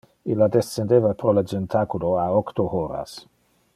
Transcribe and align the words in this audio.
Illa 0.35 0.45
descendeva 0.53 1.11
pro 1.19 1.33
le 1.39 1.43
jentaculo 1.51 2.15
a 2.23 2.25
octo 2.41 2.67
horas. 2.79 3.15